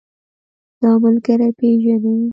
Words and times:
دا 0.81 0.91
ملګری 1.03 1.49
پيژنې؟ 1.57 2.13